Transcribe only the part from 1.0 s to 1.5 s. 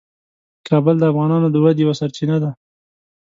افغانانو